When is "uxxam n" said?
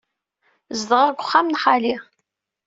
1.21-1.57